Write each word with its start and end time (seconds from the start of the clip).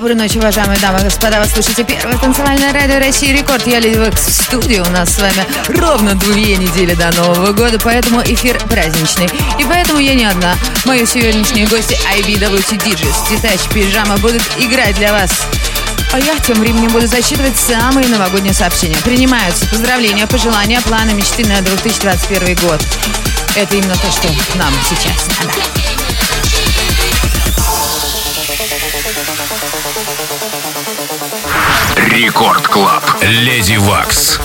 Доброй 0.00 0.16
ночи, 0.16 0.38
уважаемые 0.38 0.78
дамы 0.80 1.00
и 1.00 1.02
господа. 1.02 1.40
Вы 1.40 1.46
слушаете 1.46 1.84
первое 1.84 2.16
танцевальное 2.16 2.72
радио 2.72 2.98
России 3.00 3.36
Рекорд. 3.36 3.66
Я 3.66 3.80
Леди 3.80 3.98
Векс 3.98 4.28
в 4.28 4.44
студии. 4.44 4.78
У 4.78 4.88
нас 4.88 5.10
с 5.10 5.18
вами 5.20 5.46
ровно 5.68 6.14
две 6.14 6.56
недели 6.56 6.94
до 6.94 7.14
Нового 7.18 7.52
года, 7.52 7.78
поэтому 7.78 8.22
эфир 8.22 8.58
праздничный. 8.60 9.26
И 9.58 9.64
поэтому 9.64 9.98
я 9.98 10.14
не 10.14 10.24
одна. 10.24 10.54
Мои 10.86 11.04
сегодняшние 11.04 11.66
гости 11.66 11.98
IBWT 12.16 12.78
DJs, 12.78 13.28
Титач, 13.28 13.60
Пижама 13.74 14.16
будут 14.16 14.40
играть 14.58 14.96
для 14.96 15.12
вас. 15.12 15.32
А 16.14 16.18
я 16.18 16.38
тем 16.38 16.58
временем 16.60 16.90
буду 16.92 17.06
зачитывать 17.06 17.58
самые 17.58 18.08
новогодние 18.08 18.54
сообщения. 18.54 18.96
Принимаются 19.04 19.66
поздравления, 19.66 20.26
пожелания, 20.26 20.80
планы, 20.80 21.12
мечты 21.12 21.46
на 21.46 21.60
2021 21.60 22.56
год. 22.66 22.82
Это 23.54 23.76
именно 23.76 23.96
то, 23.96 24.10
что 24.10 24.28
нам 24.56 24.72
сейчас 24.88 25.28
надо. 25.40 25.79
Рекорд 32.22 32.68
Клаб. 32.68 33.02
Леди 33.22 33.78
Вакс. 33.78 34.38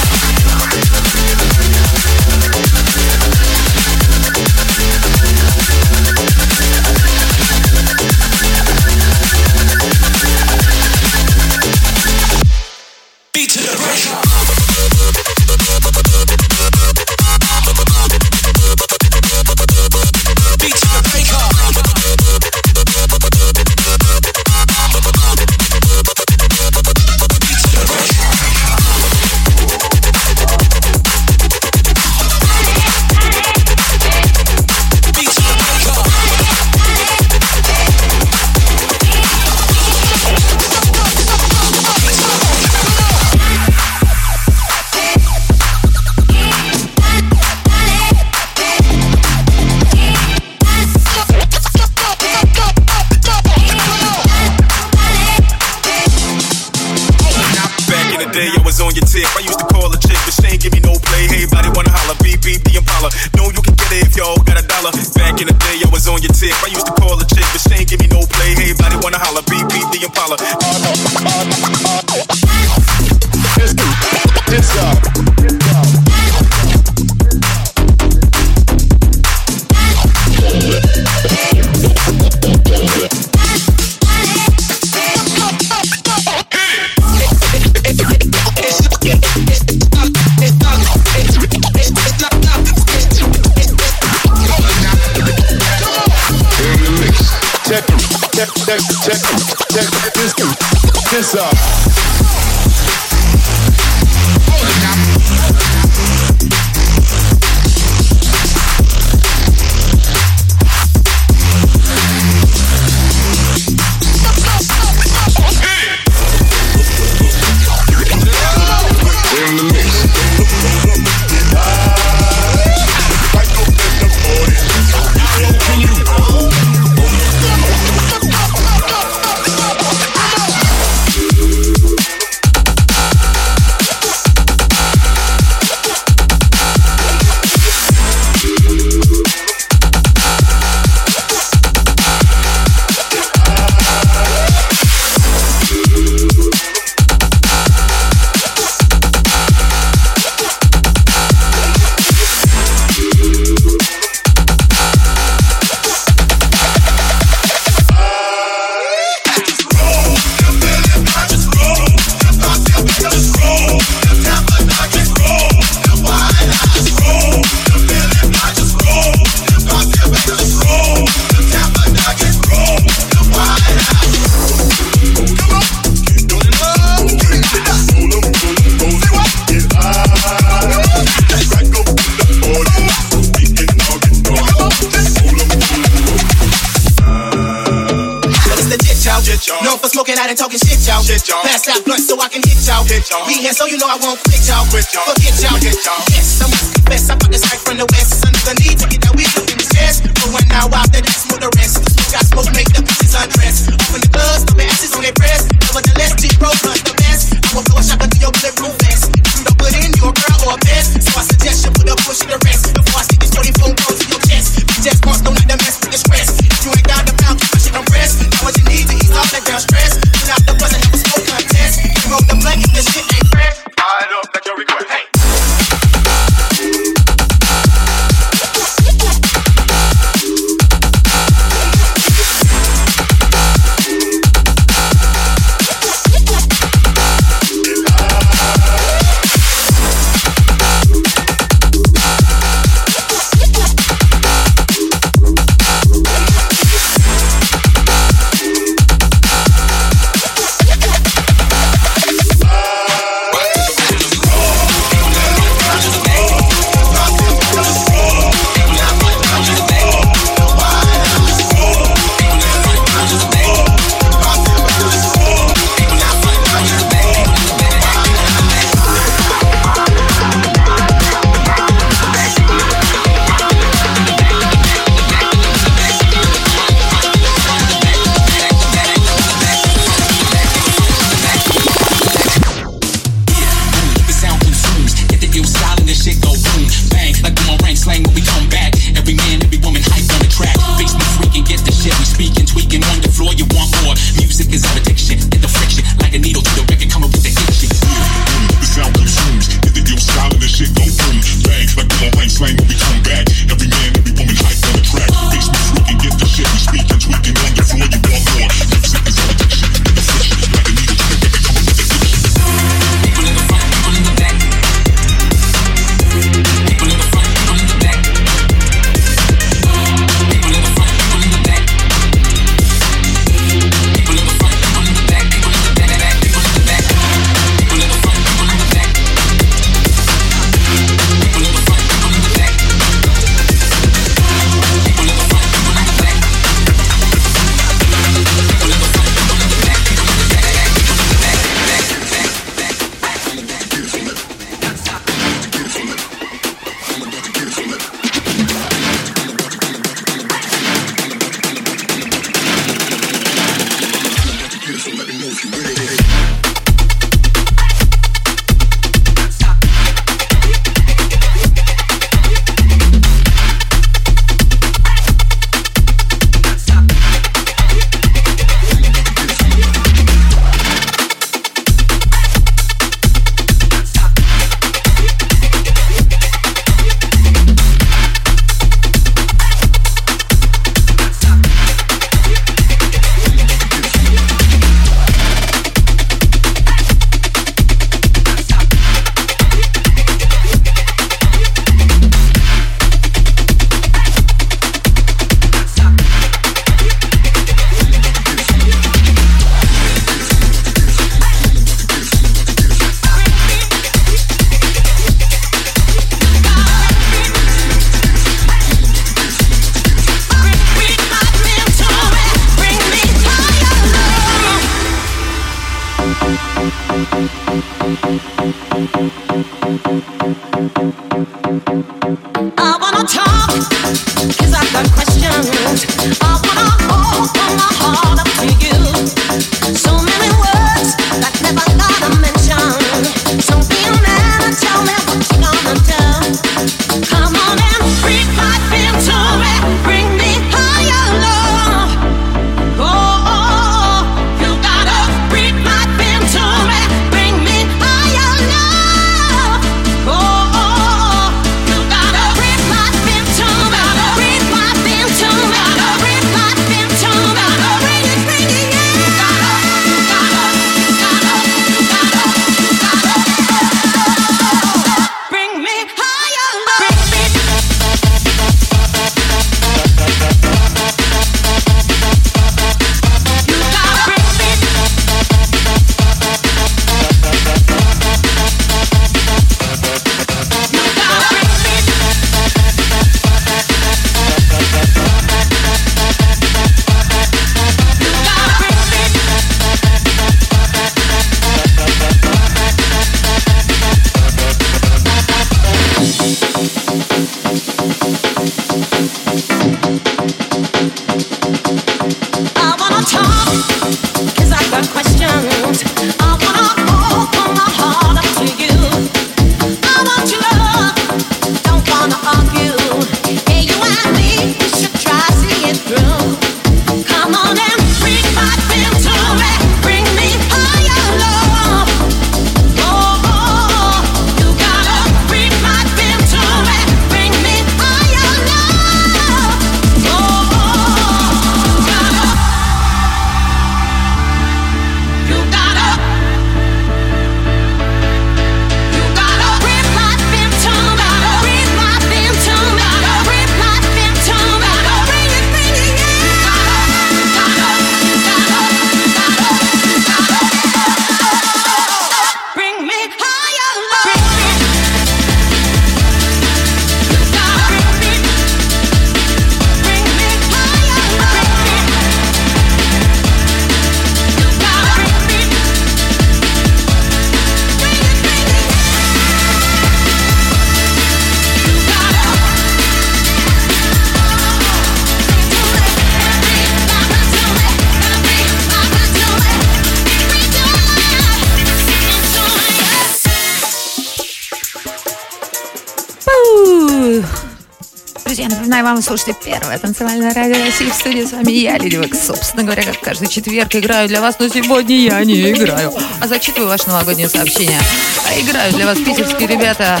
Вам 588.82 589.02
слушайте 589.02 589.34
первое 589.44 589.78
танцевальное 589.78 590.32
радио 590.32 590.62
России 590.64 590.90
в 590.90 590.94
студии. 590.94 591.24
С 591.24 591.32
вами 591.32 591.50
я, 591.52 591.78
Леди 591.78 591.96
Векс. 591.96 592.26
Собственно 592.26 592.64
говоря, 592.64 592.82
как 592.82 593.00
каждый 593.00 593.28
четверг 593.28 593.74
играю 593.74 594.08
для 594.08 594.20
вас, 594.20 594.38
но 594.38 594.48
сегодня 594.48 594.96
я 594.96 595.24
не 595.24 595.50
играю, 595.50 595.92
а 596.20 596.28
зачитываю 596.28 596.68
ваши 596.68 596.88
новогодние 596.88 597.28
сообщения. 597.28 597.80
А 598.28 598.40
играю 598.40 598.72
для 598.72 598.86
вас 598.86 598.98
питерские 598.98 599.48
ребята, 599.48 600.00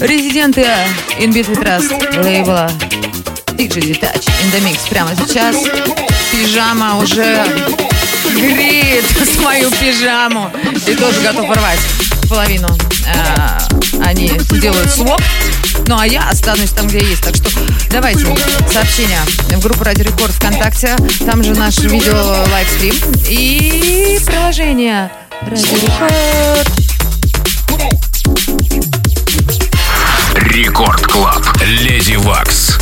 резиденты 0.00 0.66
In 1.18 1.32
Beat 1.32 1.46
With 1.46 1.62
Trust, 1.62 2.22
лейбла 2.22 2.70
DJ 3.54 3.80
Detach 3.80 4.28
in 4.42 4.52
the 4.52 4.60
Mix. 4.60 4.88
Прямо 4.88 5.10
сейчас 5.16 5.56
пижама 6.30 6.98
уже 6.98 7.44
греет 8.34 9.04
свою 9.34 9.70
пижаму 9.72 10.50
и 10.86 10.94
тоже 10.94 11.20
готов 11.22 11.50
рвать 11.50 11.80
половину. 12.28 12.68
А, 13.16 13.58
они 14.04 14.30
делают 14.60 14.90
swap, 14.90 15.20
ну 15.88 15.98
а 15.98 16.06
я 16.06 16.28
останусь 16.28 16.70
там, 16.70 16.86
где 16.86 16.98
есть. 16.98 17.22
Так 17.22 17.34
что 17.34 17.48
давайте 17.90 18.26
сообщения 18.70 19.20
в 19.50 19.62
группу 19.62 19.82
Радио 19.82 20.04
Рекорд 20.04 20.32
ВКонтакте. 20.32 20.96
Там 21.24 21.42
же 21.42 21.54
наш 21.54 21.78
видео 21.78 22.44
livestream 22.52 22.94
и 23.26 24.20
приложение 24.24 25.10
Радио 25.40 25.76
Рекорд. 25.76 26.68
Record 30.34 31.06
Club. 31.06 31.44
Lady 31.62 32.16
Waks. 32.16 32.77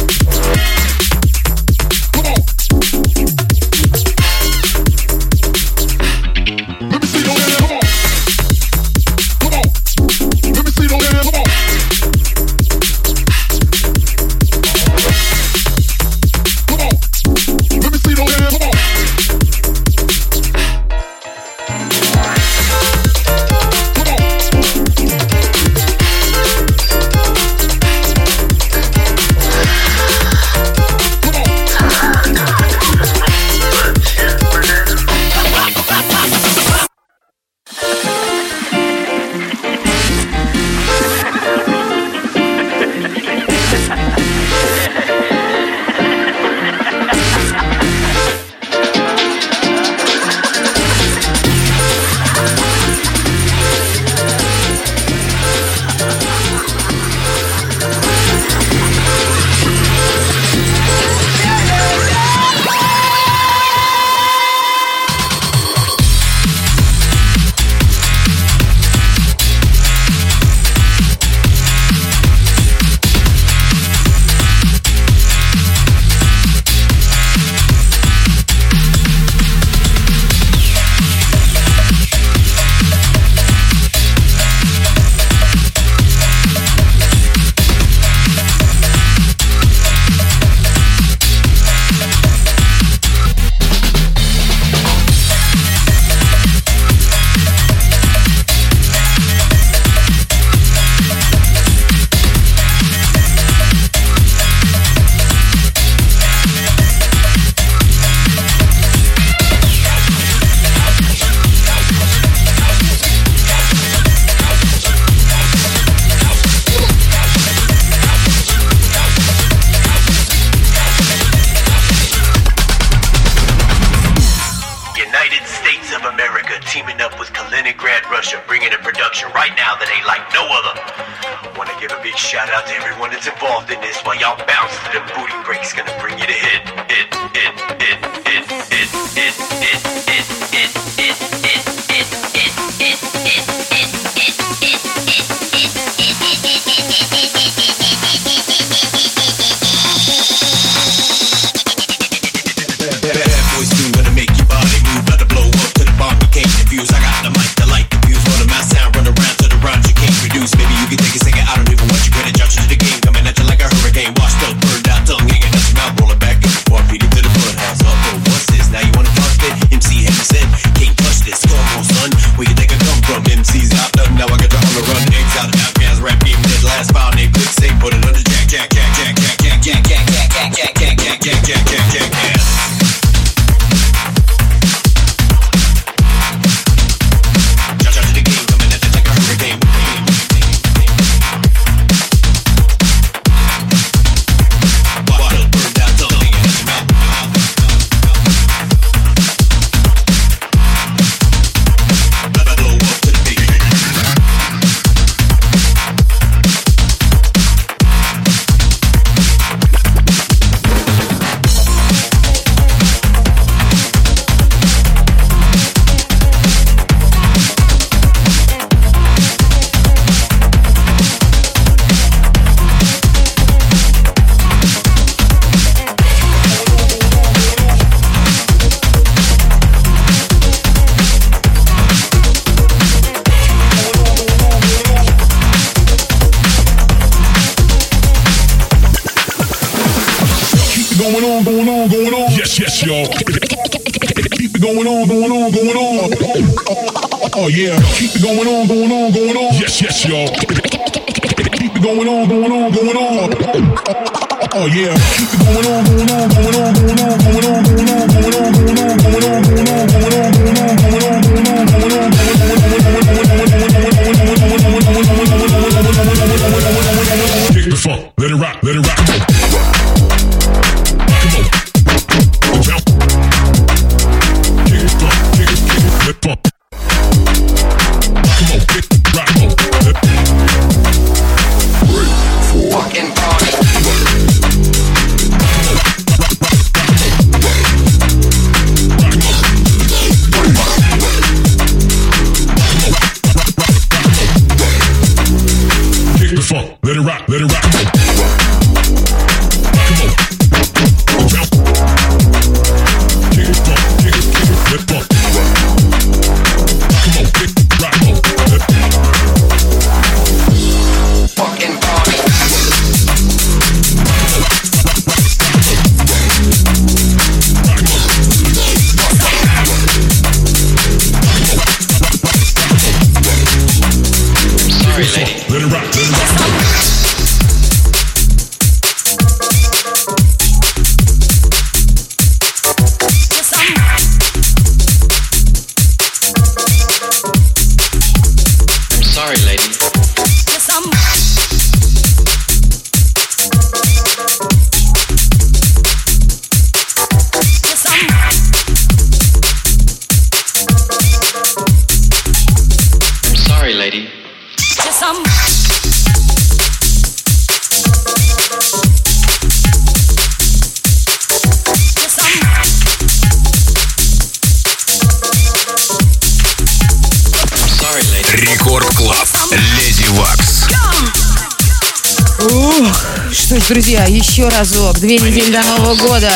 еще 374.36 374.49
разок. 374.49 374.99
Две 374.99 375.16
недели 375.16 375.50
до 375.50 375.62
Нового 375.62 375.94
года. 375.94 376.30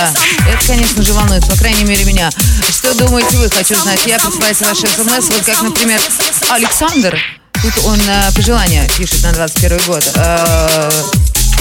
Это, 0.49 0.67
конечно 0.67 1.03
же, 1.03 1.13
волнует, 1.13 1.47
по 1.47 1.55
крайней 1.57 1.85
мере, 1.85 2.05
меня. 2.05 2.31
Что 2.71 2.95
думаете 2.95 3.37
вы, 3.37 3.51
хочу 3.51 3.75
знать. 3.75 4.01
Я 4.07 4.19
присылайте 4.19 4.65
ваши 4.65 4.87
смс, 4.87 5.29
вот 5.29 5.45
как, 5.45 5.61
например, 5.61 6.01
Александр. 6.49 7.19
Тут 7.61 7.85
он 7.85 8.01
э, 8.01 8.33
пожелания 8.35 8.89
пишет 8.97 9.23
на 9.23 9.33
21 9.33 9.81
год. 9.87 10.03
Э, 10.15 10.91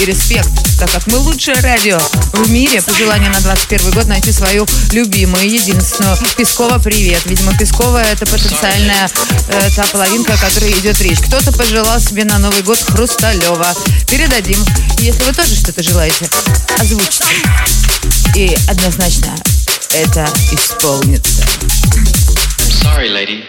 и 0.00 0.06
респект, 0.06 0.48
так 0.78 0.90
как 0.90 1.06
мы 1.06 1.18
лучшее 1.18 1.56
радио 1.60 1.98
в 2.32 2.50
мире. 2.50 2.80
Пожелание 2.80 3.30
на 3.30 3.40
21 3.40 3.90
год 3.90 4.06
найти 4.06 4.32
свою 4.32 4.66
любимую, 4.92 5.50
единственную. 5.50 6.16
Пескова, 6.36 6.78
привет. 6.78 7.20
Видимо, 7.26 7.56
Пескова 7.56 8.02
это 8.02 8.24
потенциальная 8.26 9.08
э, 9.48 9.70
та 9.76 9.84
половинка, 9.84 10.34
о 10.34 10.36
которой 10.38 10.72
идет 10.72 11.00
речь. 11.02 11.18
Кто-то 11.20 11.52
пожелал 11.52 12.00
себе 12.00 12.24
на 12.24 12.38
Новый 12.38 12.62
год 12.62 12.78
Хрусталева. 12.78 13.74
Передадим. 14.08 14.64
Если 14.98 15.22
вы 15.24 15.32
тоже 15.32 15.54
что-то 15.54 15.82
желаете, 15.82 16.28
озвучьте. 16.78 17.24
И 18.36 18.56
однозначно 18.68 19.34
это 19.92 20.28
исполнится. 20.52 21.42
Sorry, 22.82 23.08
lady. 23.10 23.44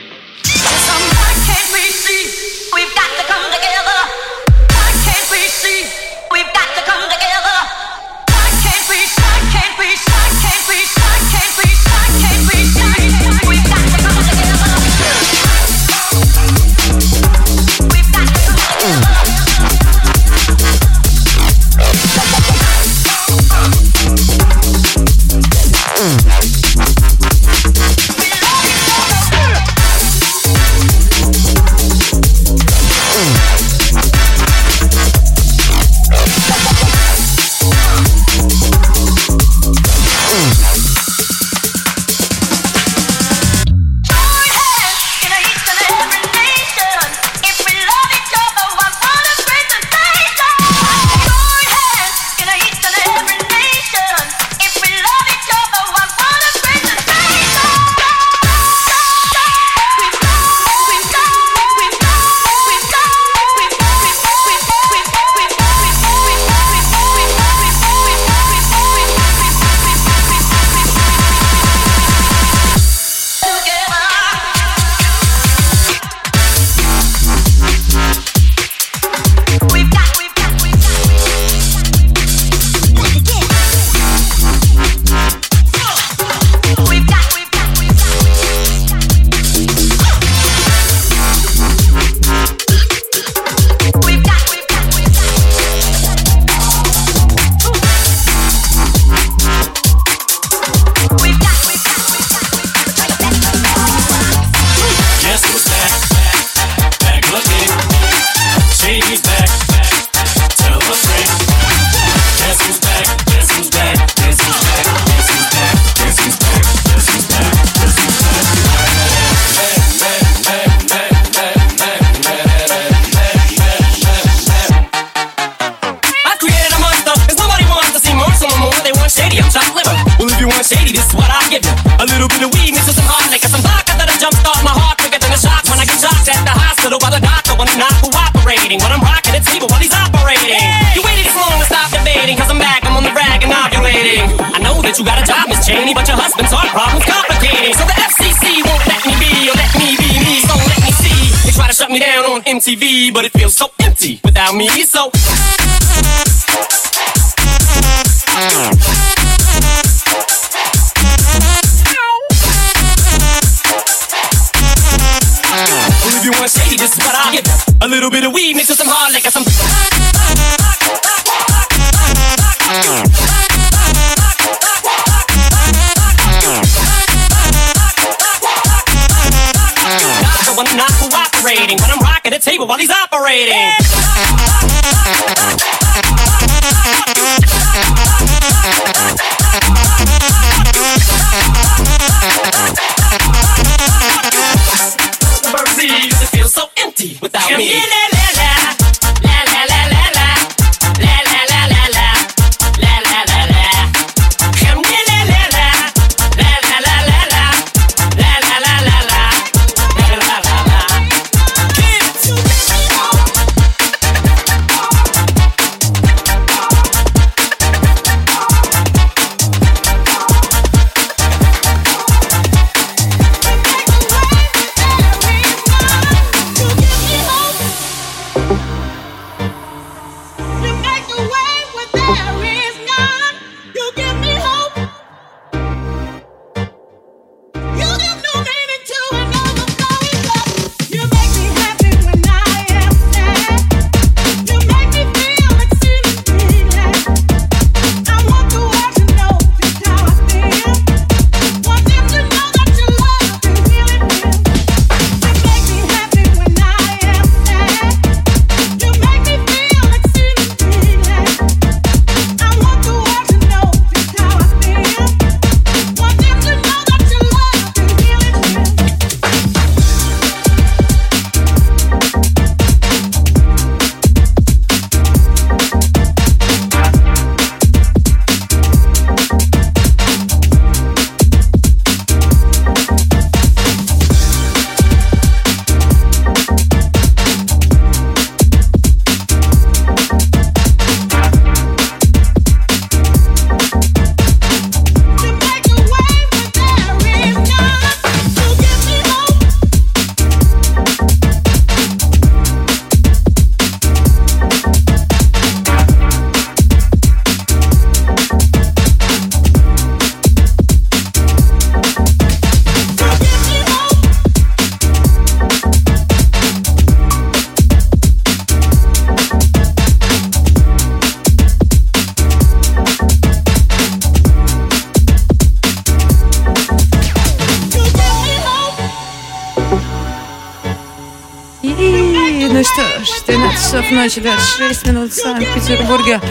13 333.92 333.92
часов 333.92 333.92
ночи, 333.92 334.22
26 334.22 334.88
минут 334.88 335.12
в 335.12 335.16
Санкт-Петербурге. 335.16 336.22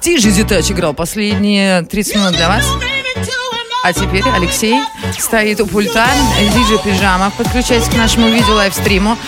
Тиже 0.00 0.30
Дитач 0.30 0.70
играл 0.70 0.94
последние 0.94 1.82
30 1.82 2.16
минут 2.16 2.32
для 2.32 2.48
вас. 2.48 2.64
А 3.84 3.92
теперь 3.92 4.24
Алексей 4.34 4.76
стоит 5.18 5.60
у 5.60 5.66
пульта, 5.66 6.08
диджей 6.40 6.78
пижама. 6.78 7.30
Подключайтесь 7.36 7.88
к 7.88 7.94
нашему 7.94 8.28
видео 8.28 8.54
лайвстриму. 8.54 9.18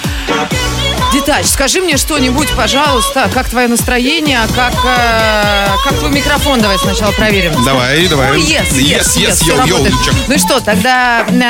Детач, 1.13 1.47
скажи 1.47 1.81
мне 1.81 1.97
что-нибудь, 1.97 2.49
пожалуйста, 2.57 3.31
как 3.33 3.49
твое 3.49 3.69
настроение, 3.69 4.41
как, 4.57 4.75
э, 4.85 5.69
как 5.85 5.99
твой 5.99 6.11
микрофон, 6.11 6.61
давай 6.61 6.79
сначала 6.79 7.13
проверим. 7.13 7.53
Давай, 7.65 8.09
давай. 8.09 8.33
Ой, 8.33 8.41
yes, 8.41 8.73
Yes, 8.73 8.79
yes, 8.79 9.01
yes, 9.01 9.29
yes, 9.29 9.33
всё 9.35 9.47
йоу, 9.47 9.67
йоу, 9.67 9.79
работает. 9.79 9.95
Лучак. 9.95 10.15
Ну 10.27 10.35
и 10.35 10.39
что, 10.39 10.61
тогда 10.61 11.25
эм, 11.29 11.41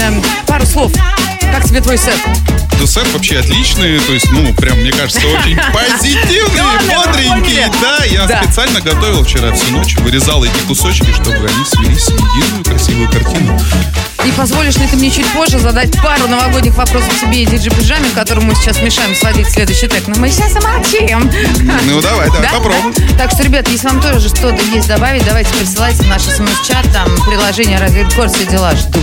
эм, 0.00 0.22
пару 0.46 0.66
слов. 0.66 0.92
Как 1.52 1.64
тебе 1.64 1.80
твой 1.80 1.96
сет? 1.98 2.16
Ну, 2.78 2.86
сет 2.86 3.10
вообще 3.12 3.38
отличный, 3.38 3.98
то 4.00 4.12
есть, 4.12 4.30
ну, 4.30 4.52
прям, 4.54 4.78
мне 4.78 4.92
кажется, 4.92 5.20
очень 5.26 5.56
позитивный, 5.72 6.94
бодренький. 6.94 7.62
Да, 7.80 8.04
я 8.04 8.26
Да. 8.26 8.42
специально 8.42 8.80
готовил 8.80 9.24
вчера 9.24 9.52
всю 9.52 9.70
ночь, 9.70 9.96
вырезал 9.98 10.44
эти 10.44 10.58
кусочки, 10.68 11.10
чтобы 11.12 11.36
они 11.48 11.64
слились 11.64 12.06
в 12.06 12.36
единую 12.36 12.64
красивую 12.64 13.08
картину. 13.10 13.58
И 14.26 14.30
позволишь 14.32 14.74
ли 14.76 14.86
ты 14.88 14.96
мне 14.96 15.10
чуть 15.10 15.26
позже 15.28 15.58
задать 15.58 15.92
пару 16.02 16.26
новогодних 16.26 16.74
вопросов 16.76 17.12
тебе 17.20 17.44
и 17.44 17.46
диджи 17.46 17.70
пижаме, 17.70 18.10
которому 18.14 18.48
мы 18.48 18.54
сейчас 18.56 18.80
мешаем 18.82 19.14
сводить 19.14 19.48
следующий 19.48 19.86
трек. 19.86 20.08
Но 20.08 20.16
мы 20.16 20.28
сейчас 20.30 20.52
замолчим. 20.52 21.30
Ну, 21.86 22.00
давай, 22.02 22.26
давай, 22.28 22.42
Да? 22.42 22.50
попробуем. 22.58 22.92
Да? 22.92 23.16
Так 23.24 23.30
что, 23.30 23.42
ребят, 23.44 23.68
если 23.68 23.86
вам 23.88 24.02
тоже 24.02 24.28
что-то 24.28 24.60
есть 24.74 24.88
добавить, 24.88 25.24
давайте 25.24 25.50
присылайте 25.54 26.02
в 26.02 26.08
наш 26.08 26.22
смс-чат, 26.22 26.92
там 26.92 27.08
приложение 27.24 27.78
Радио 27.78 28.02
Рекорд, 28.02 28.34
все 28.34 28.44
дела 28.46 28.72
жду. 28.74 28.98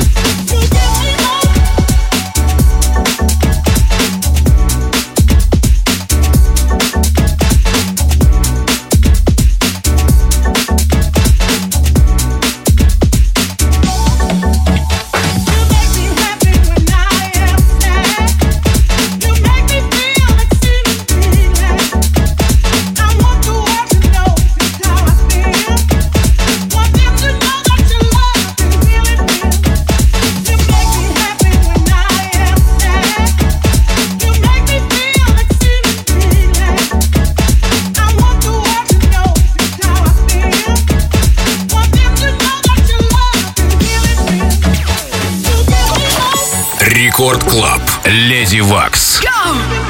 Рекорд 47.14 47.44
Клаб. 47.44 47.80
Леди 48.06 48.60
Вакс. 48.62 49.22
You 49.22 49.83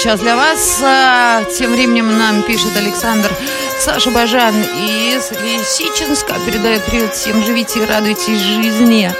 сейчас 0.00 0.20
для 0.20 0.34
вас. 0.34 0.80
А, 0.82 1.44
Тем 1.58 1.72
временем 1.72 2.16
нам 2.16 2.42
пишет 2.42 2.74
Александр 2.74 3.30
Саша 3.78 4.10
Бажан 4.10 4.54
из 4.54 5.30
Лисичинска. 5.42 6.36
Передает 6.46 6.82
привет 6.86 7.14
всем. 7.14 7.44
Живите 7.44 7.80
и 7.80 7.84
радуйтесь 7.84 8.40
жизни. 8.40 9.12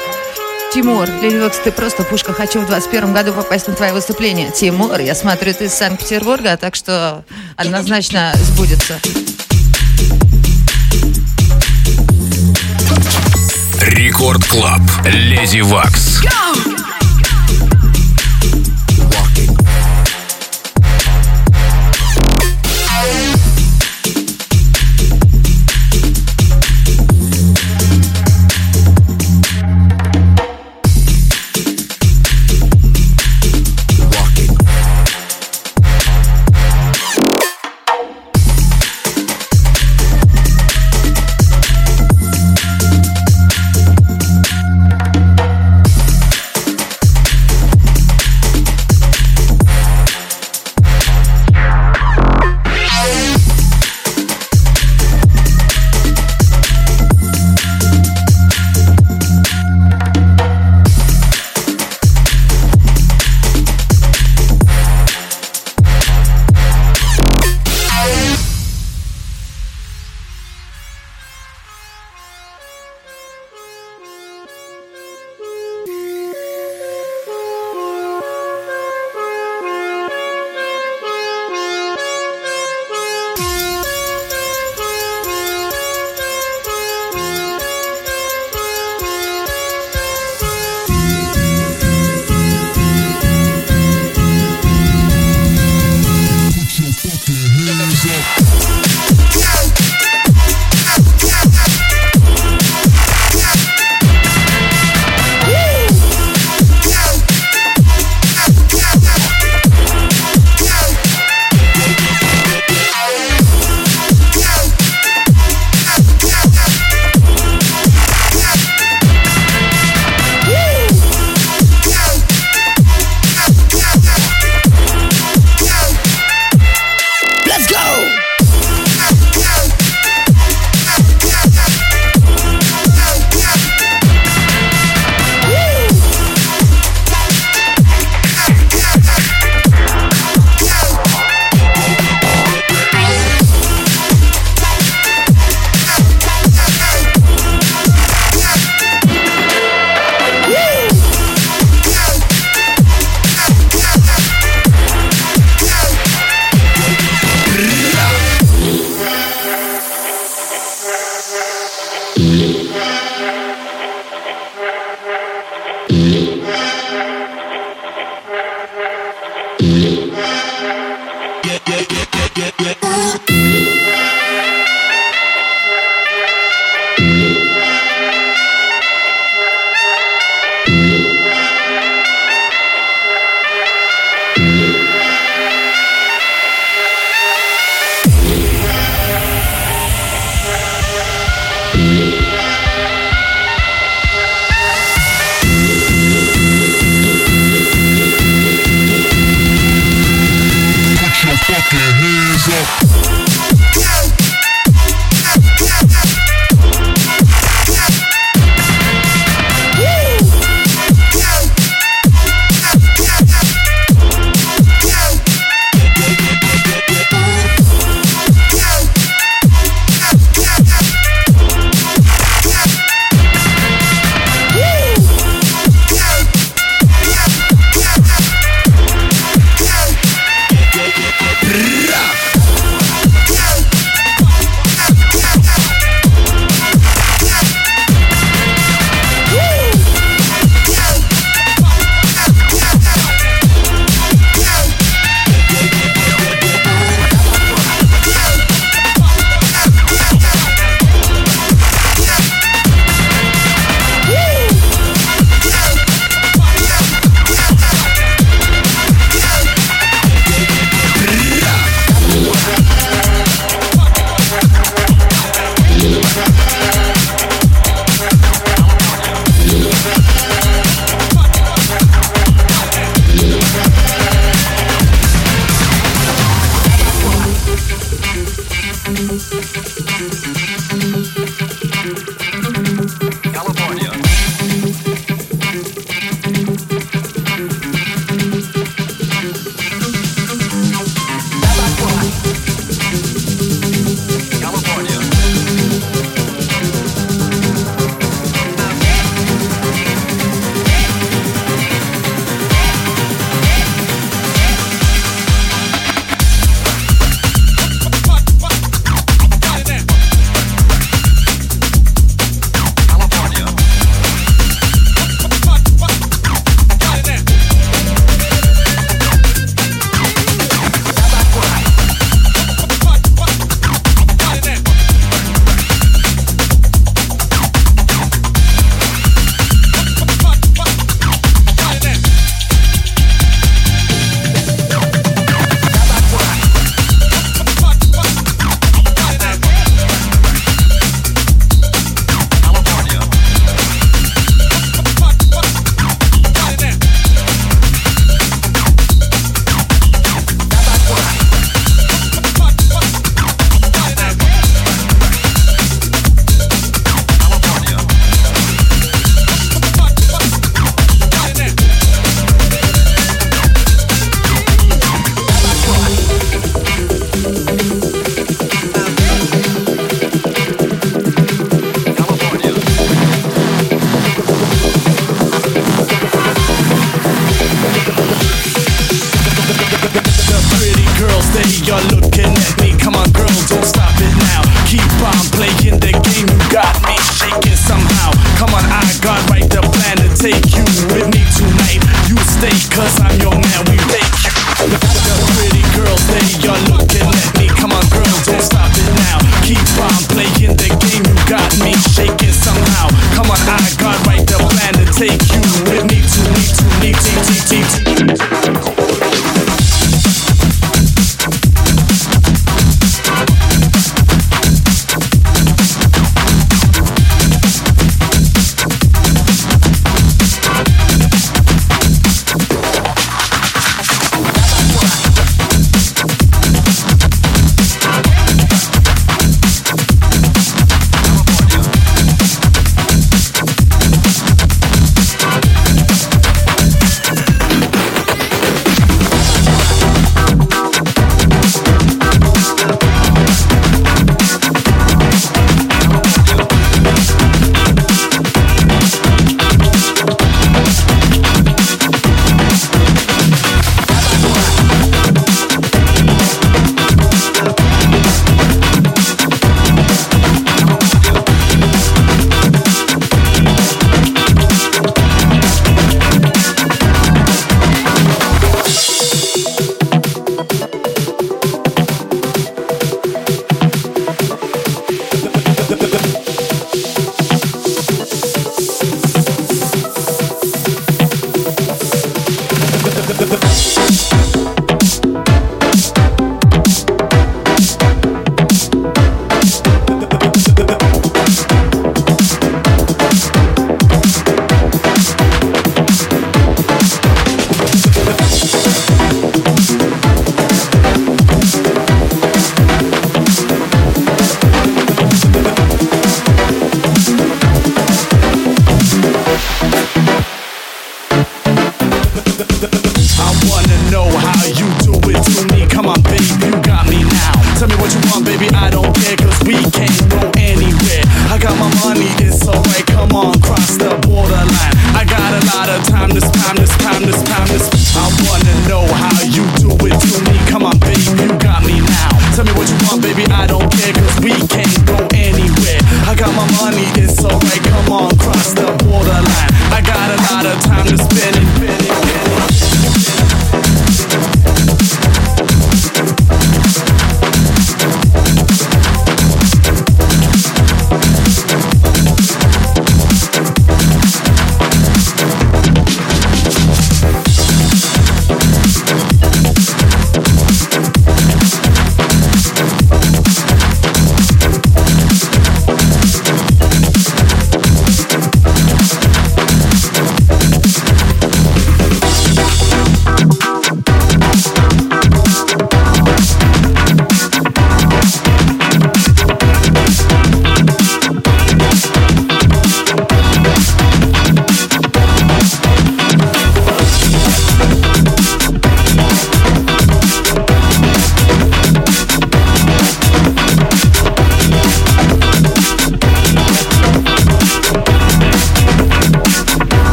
Тимур, 0.73 1.07
Lady 1.20 1.37
Waks, 1.37 1.59
ты 1.59 1.71
просто 1.71 2.03
пушка. 2.03 2.33
Хочу 2.33 2.61
в 2.61 2.66
21 2.66 3.12
году 3.12 3.35
попасть 3.35 3.69
на 3.69 3.75
твое 3.75 3.93
выступление. 3.93 4.51
Тимур, 4.53 4.99
я 5.01 5.14
смотрю, 5.14 5.53
ты 5.53 5.66
из 5.66 5.75
Санкт-Петербурга, 5.75 6.57
так 6.57 6.75
что 6.75 7.25
однозначно 7.57 8.33
сбудется. 8.37 8.99
Record 13.83 14.46
Club. 14.46 14.81
Lady 15.05 15.61
Waks. 15.61 16.22
Put 16.23 16.69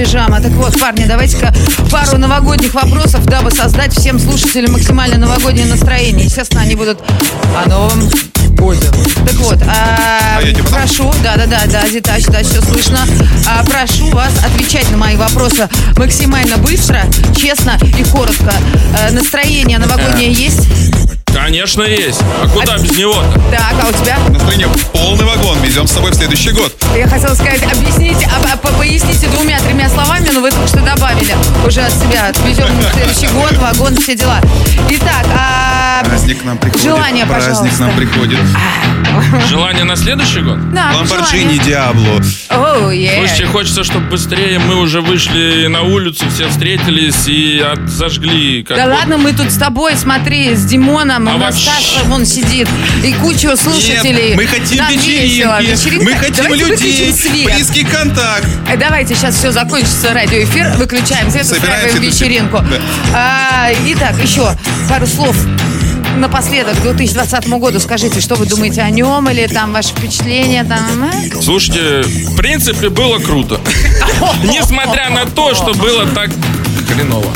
пижама. 0.00 0.40
Так 0.40 0.52
вот, 0.52 0.80
парни, 0.80 1.04
давайте-ка 1.04 1.52
пару 1.90 2.16
новогодних 2.16 2.72
вопросов, 2.72 3.26
дабы 3.26 3.50
создать 3.50 3.92
всем 3.92 4.18
слушателям 4.18 4.72
максимально 4.72 5.18
новогоднее 5.18 5.66
настроение. 5.66 6.24
Естественно, 6.24 6.62
они 6.62 6.74
будут 6.74 6.98
о 7.54 7.68
новом 7.68 8.08
годе. 8.56 8.88
Так 9.26 9.34
вот, 9.34 9.58
а, 9.62 10.38
а 10.38 10.70
прошу, 10.70 11.12
да-да-да, 11.22 11.60
да, 11.66 11.86
Зитач, 11.86 12.24
да, 12.26 12.42
все 12.42 12.62
слышно. 12.62 13.00
А, 13.46 13.62
прошу 13.64 14.08
вас 14.10 14.32
отвечать 14.44 14.90
на 14.90 14.96
мои 14.96 15.16
вопросы 15.16 15.68
максимально 15.96 16.56
быстро, 16.56 17.02
честно 17.36 17.78
и 17.98 18.04
коротко. 18.04 18.54
А, 18.98 19.10
настроение 19.12 19.78
новогоднее 19.78 20.32
есть? 20.32 20.66
Конечно 21.42 21.82
есть. 21.82 22.20
А 22.42 22.48
куда 22.48 22.74
а... 22.74 22.78
без 22.78 22.96
него-то? 22.98 23.32
Так, 23.50 23.74
а 23.82 23.88
у 23.88 23.92
тебя? 23.92 24.18
Настроение 24.28 24.68
полный 24.92 25.24
вагон. 25.24 25.58
Везем 25.62 25.86
с 25.86 25.92
тобой 25.92 26.10
в 26.10 26.14
следующий 26.14 26.50
год. 26.50 26.70
Я 26.94 27.08
хотела 27.08 27.34
сказать, 27.34 27.62
объясните, 27.62 28.28
а, 28.30 28.52
а, 28.52 28.56
поясните 28.78 29.26
двумя-тремя 29.28 29.88
словами, 29.88 30.28
но 30.32 30.40
вы 30.42 30.50
только 30.50 30.68
что 30.68 30.80
добавили 30.80 31.34
уже 31.66 31.80
от 31.80 31.92
себя. 31.94 32.30
Везем 32.46 32.66
в 32.66 32.94
следующий 32.94 33.28
год, 33.34 33.56
вагон, 33.56 33.96
все 33.96 34.14
дела. 34.14 34.40
Итак, 34.90 35.26
а 35.34 35.79
а, 36.00 36.04
Праздник 36.04 36.44
нам 36.44 36.58
приходит. 36.58 36.82
Желание, 36.84 37.26
Праздник 37.26 37.50
пожалуйста. 37.56 37.82
нам 37.82 37.96
приходит. 37.96 38.38
Желание 39.48 39.84
на 39.84 39.96
следующий 39.96 40.40
год? 40.40 40.58
Да, 40.72 40.92
Ламборджини 40.94 41.54
желание. 41.54 41.58
Диабло. 41.64 42.20
Оу, 42.50 42.90
е. 42.90 43.12
Слушайте, 43.18 43.46
хочется, 43.46 43.84
чтобы 43.84 44.06
быстрее 44.08 44.58
мы 44.58 44.76
уже 44.76 45.00
вышли 45.00 45.66
на 45.66 45.82
улицу, 45.82 46.24
все 46.34 46.48
встретились 46.48 47.26
и 47.26 47.58
от- 47.60 47.88
зажгли. 47.88 48.62
Как 48.62 48.76
Да 48.76 48.86
вот- 48.86 48.94
ладно, 48.94 49.18
мы 49.18 49.32
тут 49.32 49.50
с 49.50 49.56
тобой, 49.56 49.94
смотри, 49.96 50.54
с 50.54 50.64
Димоном, 50.64 51.28
А 51.28 51.34
у 51.34 51.38
нас 51.38 51.54
вообще- 51.54 51.70
Саша 51.70 52.04
вон 52.06 52.24
сидит, 52.24 52.68
и 53.04 53.12
куча 53.14 53.56
слушателей. 53.56 54.28
Нет, 54.28 54.36
мы 54.36 54.46
хотим 54.46 54.78
Нам 54.78 54.92
вечеринки. 54.92 55.70
Вечеринка? 55.70 56.04
Мы 56.04 56.12
хотим 56.14 56.44
Давайте 56.44 56.64
людей. 56.66 57.14
Близкий 57.44 57.84
контакт. 57.84 58.46
Э, 58.68 58.76
Давайте, 58.76 59.14
сейчас 59.14 59.34
все 59.36 59.50
закончится 59.52 60.14
радиоэфир, 60.14 60.74
выключаем 60.76 61.30
свет, 61.30 61.44
устраиваем 61.44 62.00
вечеринку. 62.02 62.58
Да. 62.60 62.78
А, 63.14 63.70
итак, 63.86 64.14
еще 64.22 64.56
пару 64.88 65.06
слов 65.06 65.36
напоследок 66.16 66.78
к 66.78 66.82
2020 66.82 67.48
году. 67.48 67.80
Скажите, 67.80 68.20
что 68.20 68.34
вы 68.34 68.46
думаете 68.46 68.82
о 68.82 68.90
нем 68.90 69.28
или 69.28 69.46
там 69.46 69.72
ваши 69.72 69.90
впечатления? 69.90 70.64
Там, 70.64 71.04
а? 71.04 71.42
Слушайте, 71.42 72.02
в 72.02 72.36
принципе, 72.36 72.88
было 72.88 73.18
круто. 73.18 73.60
Несмотря 74.44 75.10
на 75.10 75.26
то, 75.26 75.54
что 75.54 75.74
было 75.74 76.06
так 76.06 76.30
хреново. 76.88 77.32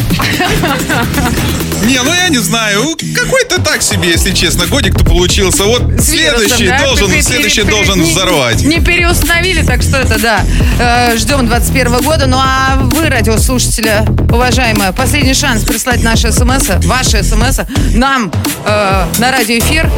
Не, 1.85 2.01
ну 2.03 2.13
я 2.15 2.29
не 2.29 2.39
знаю. 2.39 2.97
Какой-то 3.15 3.61
так 3.61 3.83
себе, 3.83 4.11
если 4.11 4.33
честно, 4.33 4.67
годик-то 4.67 5.05
получился. 5.05 5.65
Вот 5.65 5.83
следующий 6.01 6.69
да? 6.69 6.79
должен, 6.83 7.11
Пере- 7.11 7.23
следующий 7.23 7.61
пере- 7.63 7.71
должен 7.71 8.01
не- 8.01 8.11
взорвать. 8.11 8.63
Не 8.63 8.81
переустановили, 8.81 9.63
так 9.63 9.83
что 9.83 9.99
это 9.99 10.19
да. 10.19 10.45
Э, 10.79 11.17
Ждем 11.19 11.47
21 11.47 12.01
года. 12.03 12.27
Ну 12.27 12.39
а 12.39 12.77
вы, 12.81 13.09
радиослушатели, 13.09 14.03
уважаемые, 14.33 14.93
последний 14.93 15.35
шанс 15.35 15.63
прислать 15.65 16.03
наши 16.03 16.33
смс, 16.33 16.69
ваши 16.87 17.23
смс 17.23 17.61
нам 17.95 18.33
э, 18.65 19.05
на 19.19 19.31
радиоэфир. 19.31 19.91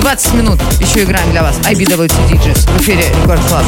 20 0.00 0.34
минут 0.34 0.60
еще 0.80 1.04
играем 1.04 1.30
для 1.30 1.42
вас. 1.42 1.56
IBWT 1.58 2.12
DJs 2.30 2.70
в 2.78 2.80
эфире 2.82 3.04
Record 3.22 3.40
Club. 3.48 3.64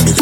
Thank 0.00 0.20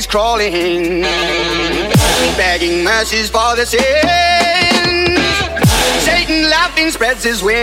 legs 0.00 0.06
crawling, 0.06 1.02
begging 2.36 2.82
mercies 2.84 3.28
for 3.28 3.54
the 3.56 3.66
sins. 3.66 3.84
Satan 6.04 6.48
laughing 6.48 6.90
spreads 6.90 7.22
his 7.22 7.42
wings. 7.42 7.59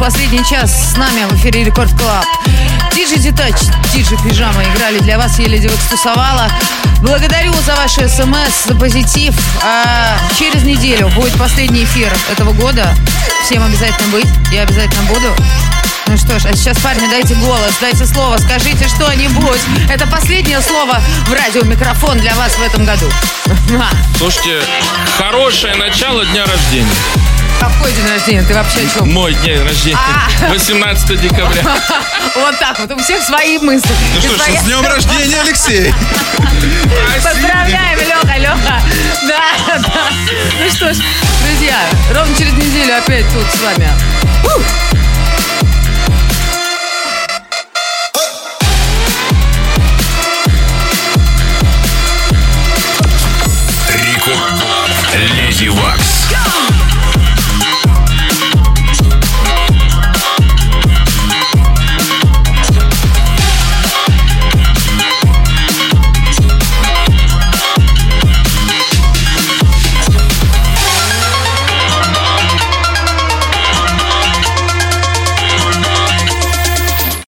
Последний 0.00 0.42
час 0.42 0.92
с 0.92 0.96
нами 0.96 1.26
в 1.28 1.34
эфире 1.34 1.62
Record 1.62 1.90
Club. 1.90 2.24
DJ 2.94 3.16
Detach, 3.16 3.54
DJ 3.92 4.16
Пижама 4.24 4.64
играли 4.64 4.98
для 5.00 5.18
вас, 5.18 5.38
Waks 5.38 5.88
тусовала. 5.90 6.48
Благодарю 7.02 7.52
за 7.66 7.76
ваши 7.76 8.08
смс, 8.08 8.64
за 8.66 8.74
позитив. 8.74 9.34
А 9.62 10.16
через 10.38 10.62
неделю 10.62 11.10
будет 11.10 11.36
последний 11.38 11.84
эфир 11.84 12.10
этого 12.32 12.52
года. 12.54 12.94
Всем 13.44 13.62
обязательно 13.62 14.08
быть, 14.08 14.26
я 14.50 14.62
обязательно 14.62 15.02
буду. 15.02 15.36
Ну 16.06 16.16
что 16.16 16.38
ж, 16.38 16.46
а 16.46 16.56
сейчас, 16.56 16.78
парни, 16.78 17.06
дайте 17.10 17.34
голос, 17.34 17.74
дайте 17.82 18.06
слово, 18.06 18.38
скажите 18.38 18.88
что-нибудь. 18.88 19.60
Это 19.90 20.06
последнее 20.06 20.62
слово 20.62 20.98
в 21.26 21.32
радиомикрофон 21.32 22.16
для 22.18 22.34
вас 22.36 22.52
в 22.52 22.62
этом 22.62 22.86
году. 22.86 23.06
Слушайте, 24.16 24.62
хорошее 25.18 25.74
начало 25.76 26.24
дня 26.24 26.46
рождения. 26.46 27.29
Какой 27.60 27.92
день 27.92 28.08
рождения? 28.08 28.42
Ты 28.42 28.54
вообще 28.54 28.80
о 28.80 28.98
чем? 28.98 29.12
Мой 29.12 29.34
день 29.34 29.62
рождения. 29.62 29.98
А. 30.42 30.48
18 30.50 31.20
декабря. 31.20 31.62
Вот 32.34 32.58
так 32.58 32.78
вот. 32.78 32.90
У 32.92 32.98
всех 32.98 33.22
свои 33.22 33.58
мысли. 33.58 33.90
Ну 34.14 34.20
что 34.20 34.36
ж, 34.36 34.58
с 34.58 34.62
днем 34.62 34.86
рождения, 34.86 35.40
Алексей! 35.40 35.92
Поздравляем, 37.22 37.98
Леха, 37.98 38.38
Леха. 38.38 38.82
Да, 39.28 39.78
да. 39.78 40.10
Ну 40.62 40.70
что 40.70 40.94
ж, 40.94 40.98
друзья, 41.44 41.78
ровно 42.14 42.34
через 42.36 42.52
неделю 42.52 42.96
опять 42.96 43.26
тут 43.32 43.44
с 43.54 43.60
вами. 43.60 43.88
Леди 55.12 55.68
Вакс. 55.68 56.59